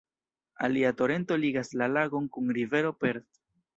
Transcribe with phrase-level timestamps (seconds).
[0.67, 3.29] Alia torento ligas la lagon kun rivero Perth.